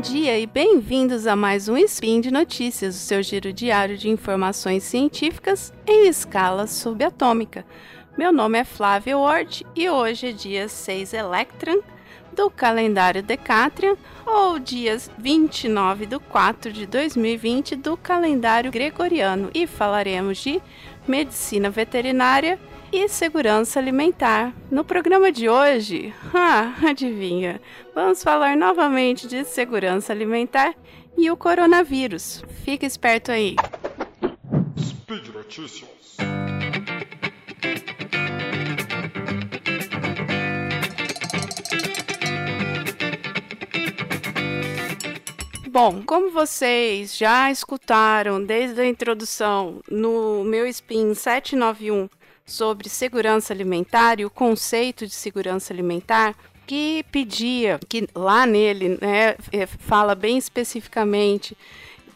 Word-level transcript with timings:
Bom 0.00 0.12
dia 0.12 0.38
e 0.38 0.46
bem-vindos 0.46 1.26
a 1.26 1.36
mais 1.36 1.68
um 1.68 1.76
Spin 1.76 2.22
de 2.22 2.30
Notícias, 2.30 2.94
o 2.94 2.98
seu 2.98 3.22
giro 3.22 3.52
diário 3.52 3.98
de 3.98 4.08
informações 4.08 4.82
científicas 4.82 5.74
em 5.86 6.08
escala 6.08 6.66
subatômica. 6.66 7.66
Meu 8.16 8.32
nome 8.32 8.58
é 8.58 8.64
Flávia 8.64 9.18
Ward 9.18 9.66
e 9.76 9.90
hoje 9.90 10.28
é 10.28 10.32
dia 10.32 10.68
6 10.68 11.12
Electron 11.12 11.82
do 12.34 12.48
calendário 12.48 13.22
Decatrian 13.22 13.94
ou 14.24 14.58
dia 14.58 14.96
29 15.18 16.06
de 16.06 16.18
4 16.18 16.72
de 16.72 16.86
2020 16.86 17.76
do 17.76 17.94
calendário 17.94 18.72
gregoriano 18.72 19.50
e 19.52 19.66
falaremos 19.66 20.38
de 20.38 20.62
medicina 21.06 21.68
veterinária 21.68 22.58
e 22.92 23.08
segurança 23.08 23.78
alimentar. 23.78 24.52
No 24.70 24.84
programa 24.84 25.30
de 25.30 25.48
hoje, 25.48 26.12
ah, 26.34 26.74
adivinha, 26.88 27.60
vamos 27.94 28.22
falar 28.22 28.56
novamente 28.56 29.26
de 29.26 29.44
segurança 29.44 30.12
alimentar 30.12 30.74
e 31.16 31.30
o 31.30 31.36
coronavírus. 31.36 32.44
Fica 32.64 32.86
esperto 32.86 33.30
aí. 33.30 33.54
Speed 34.78 35.28
Notícias. 35.28 35.90
Bom, 45.70 46.02
como 46.04 46.32
vocês 46.32 47.16
já 47.16 47.48
escutaram 47.48 48.42
desde 48.44 48.80
a 48.80 48.86
introdução 48.86 49.80
no 49.88 50.42
meu 50.42 50.66
SPIN 50.66 51.14
791 51.14 52.08
sobre 52.50 52.88
segurança 52.88 53.52
alimentar 53.52 54.18
e 54.18 54.24
o 54.24 54.30
conceito 54.30 55.06
de 55.06 55.14
segurança 55.14 55.72
alimentar, 55.72 56.34
que 56.66 57.04
pedia, 57.12 57.78
que 57.88 58.08
lá 58.14 58.44
nele 58.44 58.98
né, 59.00 59.36
é, 59.52 59.66
fala 59.66 60.14
bem 60.14 60.36
especificamente 60.36 61.56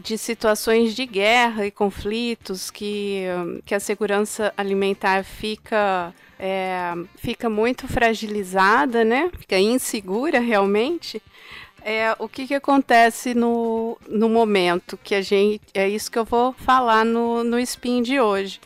de 0.00 0.18
situações 0.18 0.94
de 0.94 1.06
guerra 1.06 1.66
e 1.66 1.70
conflitos 1.70 2.70
que, 2.70 3.22
que 3.64 3.74
a 3.74 3.80
segurança 3.80 4.52
alimentar 4.56 5.24
fica, 5.24 6.12
é, 6.38 6.92
fica 7.16 7.48
muito 7.48 7.86
fragilizada, 7.86 9.04
né? 9.04 9.30
fica 9.38 9.58
insegura 9.58 10.40
realmente. 10.40 11.22
É, 11.82 12.14
o 12.18 12.28
que, 12.28 12.46
que 12.46 12.54
acontece 12.54 13.34
no, 13.34 13.96
no 14.08 14.28
momento 14.28 14.98
que 15.02 15.14
a 15.14 15.20
gente. 15.20 15.60
É 15.74 15.88
isso 15.88 16.10
que 16.10 16.18
eu 16.18 16.24
vou 16.24 16.54
falar 16.54 17.04
no, 17.04 17.44
no 17.44 17.58
spin 17.60 18.02
de 18.02 18.18
hoje. 18.18 18.58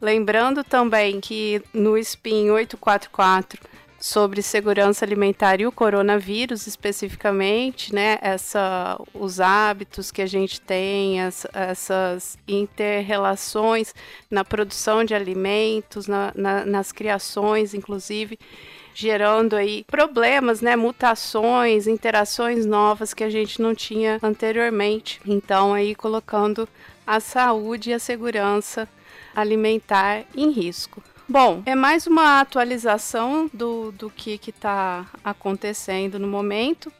Lembrando 0.00 0.62
também 0.62 1.20
que 1.20 1.62
no 1.72 1.96
SPIN 1.96 2.50
844 2.50 3.74
sobre 4.04 4.42
segurança 4.42 5.02
alimentar 5.02 5.62
e 5.62 5.66
o 5.66 5.72
coronavírus 5.72 6.66
especificamente, 6.66 7.94
né? 7.94 8.18
Essa, 8.20 9.00
os 9.14 9.40
hábitos 9.40 10.10
que 10.10 10.20
a 10.20 10.26
gente 10.26 10.60
tem, 10.60 11.22
as, 11.22 11.46
essas 11.54 12.36
interrelações 12.46 13.94
na 14.30 14.44
produção 14.44 15.04
de 15.04 15.14
alimentos, 15.14 16.06
na, 16.06 16.32
na, 16.34 16.66
nas 16.66 16.92
criações, 16.92 17.72
inclusive 17.72 18.38
gerando 18.94 19.56
aí 19.56 19.84
problemas, 19.84 20.60
né, 20.60 20.76
mutações, 20.76 21.86
interações 21.86 22.66
novas 22.66 23.14
que 23.14 23.24
a 23.24 23.30
gente 23.30 23.60
não 23.62 23.74
tinha 23.74 24.18
anteriormente. 24.22 25.18
Então 25.24 25.72
aí 25.72 25.94
colocando 25.94 26.68
a 27.06 27.20
saúde 27.20 27.88
e 27.88 27.94
a 27.94 27.98
segurança 27.98 28.86
alimentar 29.34 30.24
em 30.34 30.50
risco. 30.50 31.02
Bom, 31.28 31.62
é 31.64 31.74
mais 31.74 32.06
uma 32.06 32.40
atualização 32.40 33.50
do, 33.52 33.90
do 33.92 34.10
que 34.10 34.38
está 34.46 35.06
acontecendo 35.24 36.18
no 36.18 36.28
momento. 36.28 36.92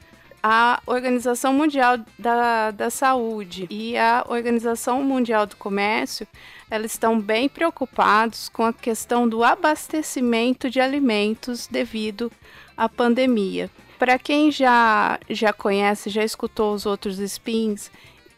A 0.42 0.82
Organização 0.86 1.54
Mundial 1.54 1.98
da, 2.18 2.70
da 2.70 2.90
Saúde 2.90 3.66
e 3.70 3.96
a 3.96 4.24
Organização 4.28 5.02
Mundial 5.02 5.46
do 5.46 5.56
Comércio 5.56 6.26
elas 6.70 6.92
estão 6.92 7.20
bem 7.20 7.48
preocupados 7.48 8.48
com 8.48 8.64
a 8.64 8.72
questão 8.72 9.28
do 9.28 9.44
abastecimento 9.44 10.68
de 10.70 10.80
alimentos 10.80 11.66
devido 11.66 12.32
à 12.76 12.88
pandemia. 12.88 13.70
Para 13.98 14.18
quem 14.18 14.50
já, 14.50 15.18
já 15.30 15.52
conhece, 15.52 16.10
já 16.10 16.24
escutou 16.24 16.74
os 16.74 16.84
outros 16.84 17.18
spins 17.18 17.90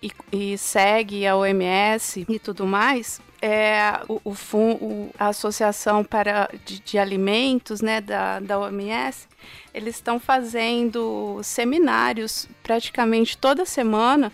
e, 0.03 0.11
e 0.33 0.59
segue 0.59 1.27
a 1.27 1.37
OMS 1.37 2.27
e 2.29 2.39
tudo 2.39 2.67
mais, 2.67 3.21
é, 3.41 4.01
o, 4.09 4.21
o, 4.25 4.35
o, 4.57 5.11
a 5.19 5.29
Associação 5.29 6.03
para, 6.03 6.49
de, 6.65 6.81
de, 6.81 6.99
Alimentos 6.99 7.81
né, 7.81 8.01
da, 8.01 8.41
da 8.41 8.59
OMS, 8.59 9.29
eles 9.73 9.97
estão 9.97 10.19
fazendo 10.19 11.41
seminários 11.43 12.49
praticamente 12.63 13.37
toda 13.37 13.65
semana 13.65 14.33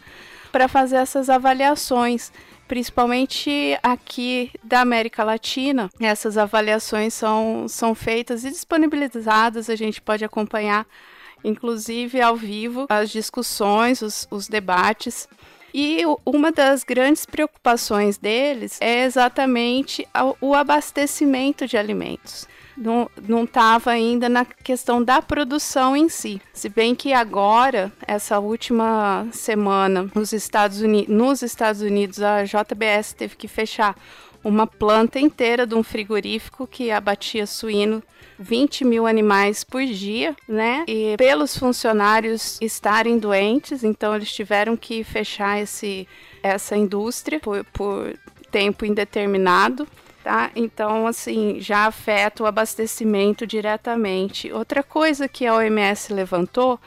para 0.50 0.68
fazer 0.68 0.96
essas 0.96 1.28
avaliações, 1.28 2.30
principalmente 2.68 3.76
aqui 3.82 4.50
da 4.62 4.80
América 4.80 5.24
Latina. 5.24 5.90
Essas 6.00 6.38
avaliações 6.38 7.14
são, 7.14 7.66
são 7.68 7.94
feitas 7.94 8.44
e 8.44 8.50
disponibilizadas, 8.50 9.68
a 9.68 9.74
gente 9.74 10.00
pode 10.00 10.24
acompanhar, 10.24 10.86
inclusive 11.42 12.20
ao 12.20 12.36
vivo, 12.36 12.86
as 12.88 13.10
discussões, 13.10 14.00
os, 14.00 14.28
os 14.30 14.46
debates. 14.46 15.28
E 15.74 16.02
uma 16.24 16.52
das 16.52 16.84
grandes 16.84 17.24
preocupações 17.24 18.18
deles 18.18 18.78
é 18.80 19.04
exatamente 19.04 20.06
o 20.40 20.54
abastecimento 20.54 21.66
de 21.66 21.76
alimentos. 21.76 22.46
Não 22.76 23.44
estava 23.44 23.90
ainda 23.90 24.28
na 24.28 24.44
questão 24.44 25.02
da 25.02 25.20
produção 25.20 25.96
em 25.96 26.08
si. 26.08 26.40
Se 26.52 26.68
bem 26.68 26.94
que 26.94 27.12
agora, 27.12 27.92
essa 28.06 28.38
última 28.38 29.26
semana, 29.30 30.10
nos 30.14 30.32
Estados 30.32 30.80
Unidos, 30.80 31.14
nos 31.14 31.42
Estados 31.42 31.80
Unidos 31.80 32.22
a 32.22 32.44
JBS 32.44 33.12
teve 33.12 33.36
que 33.36 33.48
fechar 33.48 33.96
uma 34.44 34.66
planta 34.66 35.20
inteira 35.20 35.66
de 35.66 35.75
um 35.75 35.82
frigorífico 35.82 36.66
que 36.66 36.91
abatia 36.91 37.47
suíno 37.47 38.03
20 38.38 38.84
mil 38.84 39.06
animais 39.06 39.62
por 39.62 39.84
dia, 39.84 40.34
né? 40.48 40.84
E 40.88 41.14
pelos 41.16 41.56
funcionários 41.56 42.58
estarem 42.60 43.19
doentes, 43.19 43.84
então 43.84 44.14
eles 44.16 44.32
tiveram 44.32 44.76
que 44.76 45.04
fechar 45.04 45.60
esse, 45.60 46.08
essa 46.42 46.76
indústria 46.76 47.38
por, 47.38 47.64
por 47.66 48.19
tempo 48.50 48.84
indeterminado. 48.84 49.86
Tá? 50.22 50.52
Então, 50.54 51.08
assim, 51.08 51.56
já 51.60 51.86
afeta 51.86 52.44
o 52.44 52.47
abastecimento 52.47 53.44
diretamente. 53.44 54.52
Outra 54.52 54.81
coisa 54.81 55.26
que 55.26 55.44
a 55.44 55.54
OMS 55.54 56.12
levantou 56.12 56.78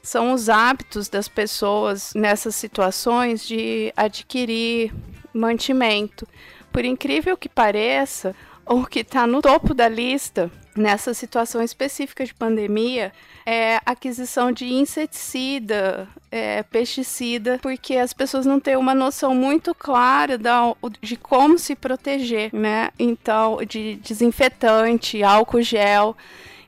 são 0.00 0.32
os 0.32 0.48
hábitos 0.48 1.08
das 1.08 1.26
pessoas 1.26 2.14
nessas 2.14 2.54
situações 2.54 3.44
de 3.44 3.92
adquirir 3.96 4.92
mantimento. 5.34 6.28
Por 6.76 6.84
incrível 6.84 7.38
que 7.38 7.48
pareça, 7.48 8.36
o 8.66 8.84
que 8.84 8.98
está 8.98 9.26
no 9.26 9.40
topo 9.40 9.72
da 9.72 9.88
lista 9.88 10.50
nessa 10.76 11.14
situação 11.14 11.62
específica 11.62 12.22
de 12.22 12.34
pandemia 12.34 13.14
é 13.46 13.80
aquisição 13.86 14.52
de 14.52 14.66
inseticida, 14.66 16.06
é, 16.30 16.62
pesticida, 16.64 17.58
porque 17.62 17.96
as 17.96 18.12
pessoas 18.12 18.44
não 18.44 18.60
têm 18.60 18.76
uma 18.76 18.94
noção 18.94 19.34
muito 19.34 19.74
clara 19.74 20.36
da, 20.36 20.74
de 21.00 21.16
como 21.16 21.58
se 21.58 21.74
proteger, 21.74 22.54
né? 22.54 22.90
Então, 22.98 23.56
de 23.66 23.94
desinfetante, 23.94 25.22
álcool 25.22 25.62
gel 25.62 26.14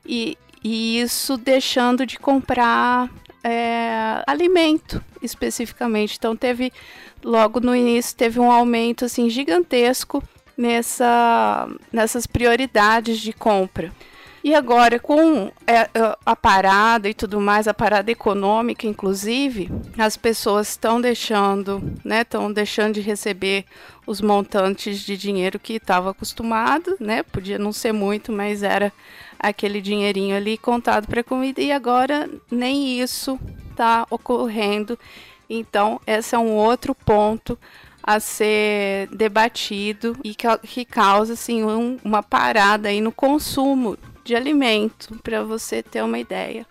e, 0.03 0.35
e 0.63 0.99
isso 1.01 1.37
deixando 1.37 2.03
de 2.03 2.17
comprar 2.17 3.11
é, 3.43 4.23
alimento 4.25 5.03
especificamente. 5.21 6.15
Então 6.17 6.35
teve 6.35 6.71
logo 7.23 7.59
no 7.59 7.75
início 7.75 8.15
teve 8.15 8.39
um 8.39 8.51
aumento 8.51 9.05
assim 9.05 9.29
gigantesco 9.29 10.23
nessa, 10.57 11.67
nessas 11.91 12.27
prioridades 12.27 13.19
de 13.19 13.33
compra. 13.33 13.91
E 14.41 14.55
agora, 14.55 14.99
com 14.99 15.51
é, 15.67 15.81
é, 15.81 15.89
a 16.25 16.35
parada 16.35 17.09
e 17.09 17.13
tudo 17.13 17.41
mais, 17.41 17.67
a 17.67 17.73
parada 17.73 18.09
econômica, 18.09 18.87
inclusive, 18.87 19.69
as 19.97 20.15
pessoas 20.15 20.69
estão 20.69 21.01
deixando, 21.01 21.83
né, 22.05 22.21
estão 22.21 22.51
deixando 22.51 22.93
de 22.93 23.01
receber 23.01 23.65
os 24.07 24.21
montantes 24.21 25.01
de 25.01 25.17
dinheiro 25.17 25.59
que 25.59 25.73
estavam 25.73 26.09
acostumados, 26.09 26.95
né? 26.99 27.21
Podia 27.21 27.59
não 27.59 27.73
ser 27.73 27.91
muito, 27.91 28.31
mas 28.31 28.63
era 28.63 28.93
aquele 29.37 29.81
dinheirinho 29.81 30.35
ali 30.35 30.57
contado 30.57 31.07
para 31.07 31.23
comida 31.23 31.61
e 31.61 31.71
agora 31.71 32.29
nem 32.49 32.99
isso 32.99 33.37
está 33.71 34.07
ocorrendo. 34.09 34.97
Então, 35.49 35.99
esse 36.05 36.35
é 36.35 36.39
um 36.39 36.53
outro 36.53 36.93
ponto 36.93 37.57
a 38.03 38.19
ser 38.19 39.07
debatido 39.07 40.15
e 40.23 40.35
que, 40.35 40.85
causa 40.85 41.33
assim 41.33 41.63
um, 41.63 41.97
uma 42.03 42.23
parada 42.23 42.89
aí 42.89 43.01
no 43.01 43.11
consumo 43.11 43.97
de 44.23 44.35
alimento, 44.35 45.19
para 45.23 45.43
você 45.43 45.81
ter 45.81 46.03
uma 46.03 46.19
ideia. 46.19 46.65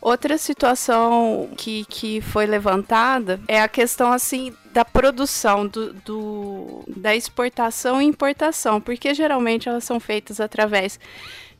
Outra 0.00 0.38
situação 0.38 1.50
que, 1.56 1.84
que 1.86 2.20
foi 2.20 2.46
levantada 2.46 3.40
é 3.48 3.60
a 3.60 3.68
questão 3.68 4.12
assim 4.12 4.54
da 4.72 4.84
produção, 4.84 5.66
do, 5.66 5.92
do, 5.92 6.84
da 6.86 7.16
exportação 7.16 8.00
e 8.00 8.04
importação, 8.04 8.80
porque 8.80 9.12
geralmente 9.12 9.68
elas 9.68 9.82
são 9.82 9.98
feitas 9.98 10.40
através 10.40 11.00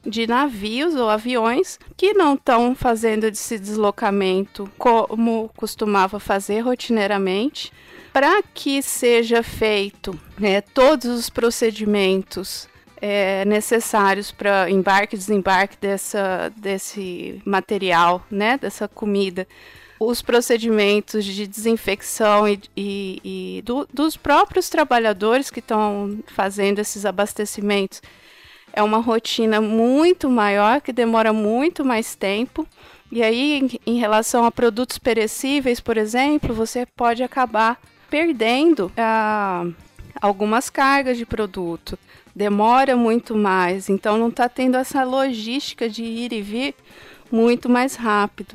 de 0.05 0.27
navios 0.27 0.95
ou 0.95 1.09
aviões 1.09 1.79
que 1.97 2.13
não 2.15 2.35
estão 2.35 2.75
fazendo 2.75 3.25
esse 3.25 3.59
deslocamento 3.59 4.71
como 4.79 5.51
costumava 5.57 6.19
fazer 6.21 6.61
rotineiramente. 6.61 7.73
Para 8.13 8.43
que 8.43 8.83
seja 8.83 9.43
feito 9.43 10.19
né, 10.39 10.61
todos 10.61 11.07
os 11.07 11.31
procedimentos 11.31 12.69
é, 13.01 13.45
necessários 13.45 14.33
para 14.33 14.71
embarque 14.71 15.15
e 15.15 15.19
desembarque 15.19 15.77
dessa, 15.81 16.53
desse 16.57 17.41
material, 17.45 18.25
né, 18.31 18.59
dessa 18.59 18.89
comida, 18.89 19.47
os 20.01 20.23
procedimentos 20.23 21.25
de 21.25 21.47
desinfecção 21.47 22.49
e, 22.49 22.61
e, 22.77 23.21
e 23.59 23.63
do, 23.63 23.87
dos 23.93 24.17
próprios 24.17 24.69
trabalhadores 24.69 25.51
que 25.51 25.61
estão 25.61 26.19
fazendo 26.27 26.79
esses 26.79 27.05
abastecimentos 27.05 28.01
é 28.73 28.83
uma 28.83 28.99
rotina 28.99 29.61
muito 29.61 30.29
maior, 30.31 30.81
que 30.81 30.93
demora 30.93 31.33
muito 31.33 31.85
mais 31.85 32.15
tempo. 32.15 32.67
E 33.11 33.23
aí, 33.23 33.81
em, 33.87 33.99
relação 33.99 34.45
a 34.45 34.51
produtos 34.51 34.99
perecíveis, 34.99 35.81
por 35.81 35.97
exemplo, 35.97 36.55
você 36.55 36.85
pode 36.85 37.23
acabar 37.23 37.81
perdendo 38.11 38.93
ah, 38.97 39.67
algumas 40.21 40.69
cargas 40.69 41.17
de 41.17 41.25
produto. 41.25 41.99
Demora 42.35 42.97
muito 42.97 43.35
mais, 43.35 43.89
então 43.89 44.19
não 44.19 44.29
está 44.29 44.49
tendo 44.49 44.77
essa 44.77 45.03
logística 45.03 45.89
de 45.89 46.05
ir 46.05 46.33
e 46.33 46.43
vir 46.43 46.75
muito 47.33 47.69
mais 47.69 47.97
rápido. 47.97 48.55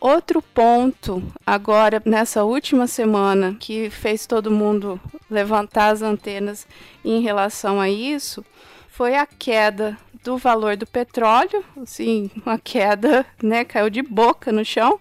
Outro 0.00 0.42
ponto, 0.42 1.22
agora 1.46 2.02
nessa 2.04 2.42
última 2.42 2.88
semana, 2.88 3.54
que 3.60 3.88
fez 3.88 4.26
todo 4.26 4.50
mundo 4.50 5.00
levantar 5.30 5.90
as 5.90 6.02
antenas 6.02 6.66
em 7.04 7.20
relação 7.20 7.80
a 7.80 7.88
isso, 7.88 8.44
foi 9.02 9.16
a 9.16 9.26
queda 9.26 9.98
do 10.22 10.38
valor 10.38 10.76
do 10.76 10.86
petróleo, 10.86 11.64
assim, 11.82 12.30
uma 12.46 12.56
queda, 12.56 13.26
né, 13.42 13.64
caiu 13.64 13.90
de 13.90 14.00
boca 14.00 14.52
no 14.52 14.64
chão. 14.64 15.00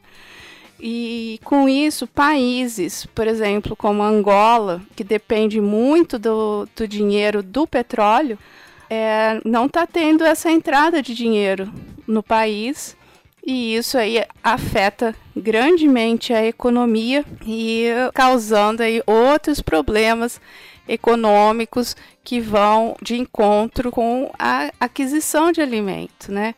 E 0.79 1.39
com 1.43 1.69
isso, 1.69 2.07
países, 2.07 3.05
por 3.13 3.27
exemplo, 3.27 3.75
como 3.75 4.01
Angola, 4.01 4.81
que 4.95 5.03
depende 5.03 5.61
muito 5.61 6.17
do, 6.17 6.67
do 6.75 6.87
dinheiro 6.87 7.43
do 7.43 7.67
petróleo, 7.67 8.39
é, 8.89 9.39
não 9.45 9.67
está 9.67 9.85
tendo 9.85 10.23
essa 10.23 10.49
entrada 10.49 10.99
de 10.99 11.13
dinheiro 11.13 11.71
no 12.07 12.23
país. 12.23 12.97
E 13.45 13.75
isso 13.75 13.97
aí 13.97 14.23
afeta 14.43 15.15
grandemente 15.35 16.31
a 16.31 16.45
economia 16.45 17.25
e 17.45 17.87
causando 18.13 18.83
aí 18.83 19.01
outros 19.05 19.61
problemas 19.61 20.39
econômicos 20.87 21.95
que 22.23 22.39
vão 22.39 22.95
de 23.01 23.15
encontro 23.17 23.91
com 23.91 24.31
a 24.37 24.71
aquisição 24.79 25.51
de 25.51 25.61
alimento, 25.61 26.31
né? 26.31 26.53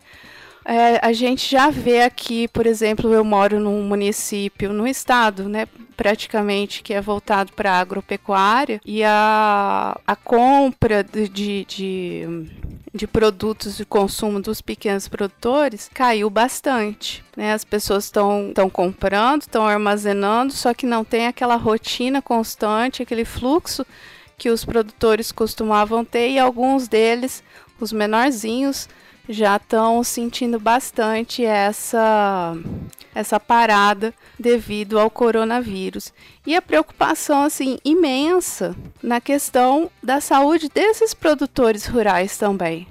É, 0.66 1.06
a 1.06 1.12
gente 1.12 1.50
já 1.50 1.70
vê 1.70 2.04
aqui, 2.04 2.48
por 2.48 2.66
exemplo, 2.66 3.14
eu 3.14 3.24
moro 3.24 3.60
num 3.60 3.84
município, 3.84 4.72
no 4.72 4.88
estado, 4.88 5.50
né, 5.50 5.68
praticamente, 5.98 6.82
que 6.82 6.94
é 6.94 7.02
voltado 7.02 7.52
para 7.52 7.74
a 7.74 7.80
agropecuária, 7.80 8.80
e 8.86 9.04
a, 9.04 10.00
a 10.08 10.16
compra 10.16 11.04
de, 11.04 11.28
de, 11.28 11.66
de, 11.66 12.48
produtos 13.08 13.76
de 13.76 13.86
consumo 13.86 14.40
dos 14.40 14.62
pequenos 14.62 15.08
produtores 15.08 15.90
caiu 15.92 16.30
bastante. 16.30 17.24
Né? 17.36 17.52
As 17.52 17.64
pessoas 17.64 18.06
estão 18.06 18.54
comprando, 18.72 19.42
estão 19.42 19.68
armazenando, 19.68 20.54
só 20.54 20.74
que 20.74 20.86
não 20.86 21.04
tem 21.04 21.26
aquela 21.26 21.56
rotina 21.56 22.22
constante, 22.22 23.02
aquele 23.02 23.26
fluxo 23.26 23.86
que 24.38 24.50
os 24.50 24.64
produtores 24.64 25.32
costumavam 25.32 26.06
ter 26.06 26.30
e 26.30 26.40
alguns 26.40 26.88
deles, 26.88 27.44
os 27.80 27.92
menorzinhos, 27.92 28.88
já 29.28 29.56
estão 29.56 30.04
sentindo 30.04 30.60
bastante 30.60 31.44
essa 31.44 32.56
essa 33.14 33.40
parada 33.40 34.14
devido 34.40 35.00
ao 35.00 35.10
coronavírus. 35.10 36.14
E 36.46 36.56
a 36.56 36.62
preocupação 36.62 37.44
assim 37.44 37.78
imensa 37.84 38.76
na 39.02 39.22
questão 39.22 39.90
da 40.02 40.20
saúde 40.20 40.70
desses 40.70 41.14
produtores 41.14 41.86
rurais 41.86 42.38
também. 42.38 42.88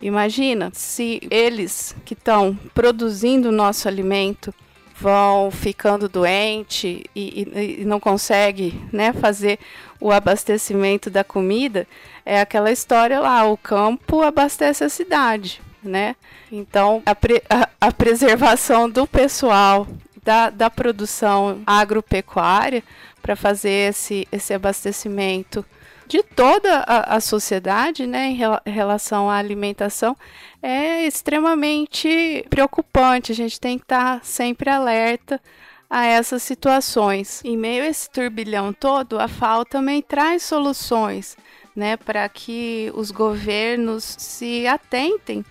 Imagina 0.00 0.70
se 0.74 1.20
eles 1.30 1.96
que 2.04 2.14
estão 2.14 2.58
produzindo 2.74 3.48
o 3.48 3.52
nosso 3.52 3.88
alimento 3.88 4.54
vão 4.96 5.50
ficando 5.50 6.08
doentes 6.08 7.02
e, 7.14 7.48
e, 7.56 7.80
e, 7.80 7.84
não 7.84 7.98
conseguem 7.98 8.80
né, 8.92 9.12
fazer 9.12 9.58
o 10.00 10.12
abastecimento 10.12 11.10
da 11.10 11.24
comida, 11.24 11.86
é 12.24 12.40
aquela 12.40 12.70
história 12.70 13.20
lá, 13.20 13.44
o 13.44 13.56
campo 13.56 14.22
abastece 14.22 14.84
a 14.84 14.88
cidade, 14.88 15.60
né? 15.82 16.16
Então, 16.50 17.02
a, 17.04 17.14
pre, 17.14 17.42
a, 17.48 17.68
a 17.80 17.92
preservação 17.92 18.88
do 18.88 19.06
pessoal 19.06 19.86
da, 20.22 20.50
da 20.50 20.70
produção 20.70 21.60
agropecuária 21.66 22.82
para 23.20 23.36
fazer 23.36 23.90
esse, 23.90 24.26
esse 24.32 24.54
abastecimento 24.54 25.64
de 26.06 26.22
toda 26.22 26.80
a, 26.80 27.16
a 27.16 27.20
sociedade, 27.20 28.06
né, 28.06 28.26
em, 28.26 28.34
rel, 28.34 28.60
em 28.64 28.70
relação 28.70 29.30
à 29.30 29.36
alimentação, 29.36 30.16
é 30.62 31.06
extremamente 31.06 32.44
preocupante. 32.50 33.32
A 33.32 33.34
gente 33.34 33.58
tem 33.58 33.78
que 33.78 33.84
estar 33.84 34.18
tá 34.18 34.24
sempre 34.24 34.70
alerta 34.70 35.40
a 35.88 36.04
essas 36.06 36.42
situações. 36.42 37.42
Em 37.44 37.56
meio 37.56 37.84
a 37.84 37.86
esse 37.86 38.10
turbilhão 38.10 38.72
todo, 38.72 39.18
a 39.18 39.28
FAO 39.28 39.64
também 39.64 40.02
traz 40.02 40.42
soluções, 40.42 41.36
né, 41.74 41.96
para 41.96 42.28
que 42.28 42.90
os 42.94 43.10
governos 43.10 44.04
se 44.04 44.66
atentem 44.66 45.44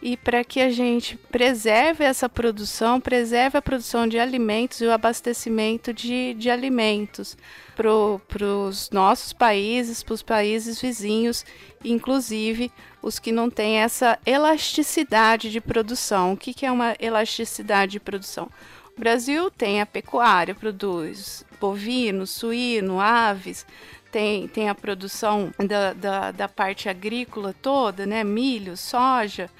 e 0.00 0.16
para 0.16 0.44
que 0.44 0.60
a 0.60 0.70
gente 0.70 1.16
preserve 1.16 2.04
essa 2.04 2.28
produção, 2.28 3.00
preserve 3.00 3.58
a 3.58 3.62
produção 3.62 4.06
de 4.06 4.18
alimentos 4.18 4.80
e 4.80 4.86
o 4.86 4.92
abastecimento 4.92 5.92
de, 5.92 6.34
de 6.34 6.48
alimentos 6.48 7.36
para 7.74 7.92
os 7.92 8.90
nossos 8.90 9.32
países, 9.32 10.02
para 10.02 10.14
os 10.14 10.22
países 10.22 10.80
vizinhos, 10.80 11.44
inclusive 11.84 12.70
os 13.02 13.18
que 13.18 13.32
não 13.32 13.50
têm 13.50 13.78
essa 13.78 14.18
elasticidade 14.24 15.50
de 15.50 15.60
produção. 15.60 16.32
O 16.32 16.36
que, 16.36 16.54
que 16.54 16.66
é 16.66 16.70
uma 16.70 16.94
elasticidade 17.00 17.92
de 17.92 18.00
produção? 18.00 18.48
O 18.96 19.00
Brasil 19.00 19.50
tem 19.50 19.80
a 19.80 19.86
pecuária, 19.86 20.54
produz 20.54 21.44
bovino, 21.60 22.26
suíno, 22.26 23.00
aves, 23.00 23.66
tem, 24.10 24.48
tem 24.48 24.68
a 24.68 24.74
produção 24.74 25.52
da, 25.58 25.92
da, 25.92 26.30
da 26.32 26.48
parte 26.48 26.88
agrícola 26.88 27.54
toda, 27.60 28.06
né? 28.06 28.24
Milho, 28.24 28.76
soja, 28.76 29.50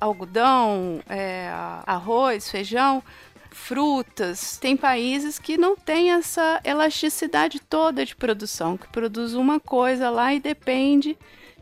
algodão, 0.00 1.00
é, 1.08 1.50
arroz, 1.86 2.50
feijão, 2.50 3.02
frutas. 3.50 4.56
Tem 4.58 4.76
países 4.76 5.38
que 5.38 5.58
não 5.58 5.76
têm 5.76 6.12
essa 6.12 6.60
elasticidade 6.64 7.60
toda 7.60 8.04
de 8.04 8.14
produção, 8.14 8.76
que 8.76 8.88
produz 8.88 9.34
uma 9.34 9.58
coisa 9.58 10.10
lá 10.10 10.32
e 10.32 10.40
depende 10.40 11.16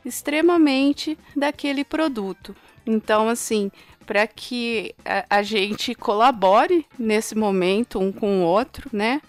extremamente 0.04 1.18
daquele 1.34 1.84
produto. 1.84 2.54
Então, 2.86 3.28
assim, 3.28 3.70
para 4.06 4.26
que 4.26 4.94
a, 5.04 5.38
a, 5.38 5.42
gente 5.42 5.94
colabore 5.94 6.86
nesse 6.96 7.34
momento 7.34 7.98
um 7.98 8.12
com 8.12 8.42
o 8.42 8.44
outro, 8.44 8.88
né? 8.92 9.20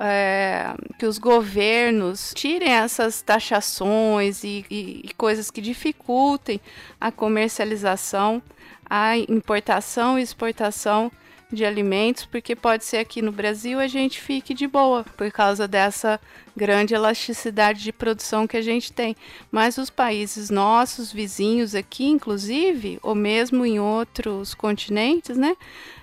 É, 0.00 0.74
que 0.96 1.06
os 1.06 1.18
governos 1.18 2.32
tirem 2.32 2.70
essas 2.70 3.20
taxações 3.20 4.44
e, 4.44 4.64
e, 4.70 5.02
e 5.04 5.14
coisas 5.14 5.50
que 5.50 5.60
dificultem 5.60 6.60
a 7.00 7.10
comercialização, 7.10 8.40
a 8.88 9.18
importação 9.18 10.16
e 10.16 10.22
exportação 10.22 11.10
de 11.50 11.64
alimentos, 11.64 12.26
porque 12.26 12.54
pode 12.54 12.84
ser 12.84 12.98
aqui 12.98 13.22
no 13.22 13.32
Brasil 13.32 13.80
a 13.80 13.86
gente 13.86 14.20
fique 14.20 14.52
de 14.52 14.66
boa 14.66 15.04
por 15.16 15.30
causa 15.32 15.66
dessa 15.66 16.20
grande 16.54 16.94
elasticidade 16.94 17.82
de 17.82 17.92
produção 17.92 18.46
que 18.46 18.56
a 18.56 18.62
gente 18.62 18.92
tem. 18.92 19.16
Mas 19.50 19.78
os 19.78 19.88
países 19.88 20.50
nossos, 20.50 21.12
vizinhos 21.12 21.74
aqui, 21.74 22.06
inclusive, 22.06 22.98
ou 23.02 23.14
mesmo 23.14 23.64
em 23.64 23.80
outros 23.80 24.54
continentes, 24.54 25.36
né? 25.36 25.56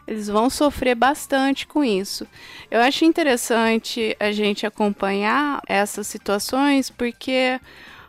Eles 0.08 0.28
vão 0.28 0.50
sofrer 0.50 0.96
bastante 0.96 1.68
com 1.68 1.84
isso. 1.84 2.28
Eu 2.70 2.80
acho 2.82 3.06
interessante 3.06 4.16
a 4.20 4.32
gente 4.32 4.66
acompanhar 4.66 5.62
essas 5.68 6.08
situações 6.08 6.90
porque 6.90 7.60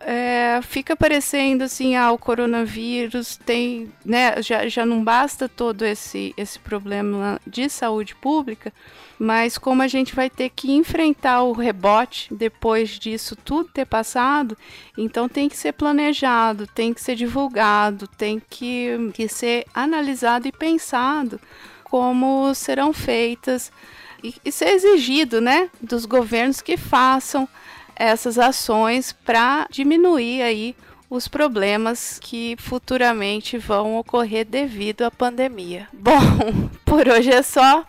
é, 0.00 0.60
fica 0.62 0.94
parecendo 0.94 1.64
assim, 1.64 1.96
ah, 1.96 2.12
o 2.12 2.18
coronavírus 2.18 3.36
tem, 3.36 3.92
né, 4.04 4.40
já, 4.42 4.68
já 4.68 4.84
não 4.84 5.02
basta 5.02 5.48
todo 5.48 5.84
esse, 5.84 6.34
esse 6.36 6.58
problema 6.58 7.40
de 7.46 7.68
saúde 7.68 8.14
pública, 8.14 8.72
mas 9.18 9.56
como 9.56 9.82
a 9.82 9.88
gente 9.88 10.14
vai 10.14 10.28
ter 10.28 10.50
que 10.50 10.72
enfrentar 10.72 11.42
o 11.42 11.52
rebote 11.52 12.32
depois 12.34 12.90
disso 12.90 13.34
tudo 13.36 13.70
ter 13.72 13.86
passado, 13.86 14.56
então 14.96 15.28
tem 15.28 15.48
que 15.48 15.56
ser 15.56 15.72
planejado, 15.72 16.66
tem 16.66 16.92
que 16.92 17.00
ser 17.00 17.16
divulgado, 17.16 18.06
tem 18.06 18.40
que, 18.50 19.10
que 19.14 19.28
ser 19.28 19.64
analisado 19.74 20.46
e 20.46 20.52
pensado 20.52 21.40
como 21.84 22.54
serão 22.54 22.92
feitas 22.92 23.72
e, 24.22 24.34
e 24.44 24.52
ser 24.52 24.70
exigido, 24.70 25.40
né, 25.40 25.70
dos 25.80 26.04
governos 26.04 26.60
que 26.60 26.76
façam 26.76 27.48
essas 27.96 28.38
ações 28.38 29.12
para 29.12 29.66
diminuir 29.70 30.42
aí 30.42 30.76
os 31.08 31.28
problemas 31.28 32.18
que 32.20 32.56
futuramente 32.58 33.58
vão 33.58 33.96
ocorrer 33.96 34.44
devido 34.44 35.02
à 35.02 35.10
pandemia. 35.10 35.88
Bom, 35.94 36.20
por 36.84 37.08
hoje 37.08 37.30
é 37.30 37.42
só. 37.42 37.84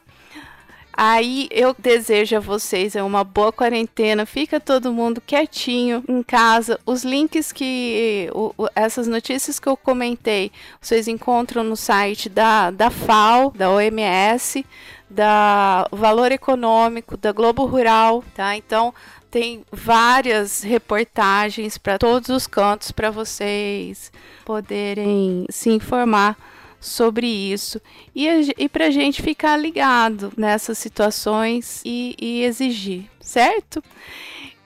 Aí 1.00 1.48
eu 1.52 1.76
desejo 1.78 2.38
a 2.38 2.40
vocês 2.40 2.96
uma 2.96 3.24
boa 3.24 3.52
quarentena. 3.52 4.26
Fica 4.26 4.60
todo 4.60 4.92
mundo 4.92 5.22
quietinho 5.22 6.04
em 6.08 6.24
casa. 6.24 6.80
Os 6.88 7.04
links 7.04 7.52
que 7.52 8.28
o, 8.34 8.52
essas 8.74 9.08
notícias 9.08 9.60
que 9.60 9.70
eu 9.70 9.78
comentei, 9.78 10.52
vocês 10.82 11.08
encontram 11.08 11.64
no 11.64 11.76
site 11.76 12.30
da, 12.30 12.72
da 12.72 12.90
FAO, 12.90 13.52
da 13.56 13.70
OMS, 13.70 14.66
da 15.08 15.88
Valor 15.92 16.32
Econômico, 16.32 17.16
da 17.16 17.32
Globo 17.32 17.66
Rural, 17.66 18.24
tá? 18.36 18.58
Então 18.58 18.92
tem 19.38 19.64
várias 19.72 20.64
reportagens 20.64 21.78
para 21.78 22.00
todos 22.00 22.30
os 22.30 22.48
cantos 22.48 22.92
para 22.92 23.12
vocês 23.12 24.12
poderem 24.44 25.46
se 25.48 25.70
informar 25.70 26.36
sobre 26.82 27.28
isso 27.28 27.80
e, 28.16 28.28
e 28.58 28.68
para 28.68 28.88
a 28.88 28.90
gente 28.90 29.22
ficar 29.22 29.56
ligado 29.56 30.34
nessas 30.36 30.80
situações 30.80 31.84
e, 31.86 32.16
e 32.20 32.42
exigir, 32.46 33.06
certo? 33.22 33.84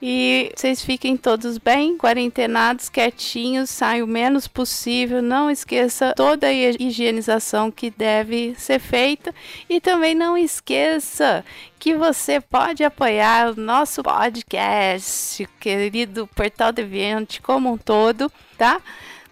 E 0.02 0.52
vocês 0.56 0.84
fiquem 0.84 1.16
todos 1.16 1.60
bem, 1.60 1.96
quarentenados, 1.96 2.90
quietinhos, 2.90 3.70
saiam 3.70 4.08
o 4.08 4.10
menos 4.10 4.48
possível. 4.48 5.22
Não 5.22 5.50
esqueça 5.50 6.14
toda 6.16 6.48
a 6.48 6.54
higienização 6.54 7.70
que 7.70 7.92
deve 7.92 8.56
ser 8.58 8.80
feita. 8.80 9.34
E 9.70 9.80
também 9.80 10.16
não 10.16 10.36
esqueça 10.36 11.46
que 11.78 11.94
você 11.94 12.42
pode 12.42 12.84
apoiar 12.84 13.52
o 13.52 13.62
nosso 13.62 14.02
podcast, 14.02 15.48
querido 15.60 16.28
Portal 16.36 16.72
Deviante 16.72 17.42
como 17.42 17.72
um 17.72 17.78
todo, 17.78 18.32
tá? 18.58 18.82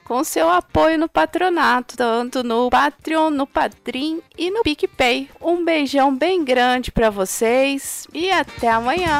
com 0.03 0.23
seu 0.23 0.49
apoio 0.49 0.97
no 0.97 1.07
patronato, 1.07 1.95
tanto 1.95 2.43
no 2.43 2.67
Patreon, 2.71 3.29
no 3.29 3.45
Padrim 3.45 4.23
e 4.35 4.49
no 4.49 4.63
PicPay. 4.63 5.29
Um 5.39 5.63
beijão 5.63 6.15
bem 6.15 6.43
grande 6.43 6.91
para 6.91 7.11
vocês 7.11 8.07
e 8.11 8.31
até 8.31 8.69
amanhã. 8.69 9.19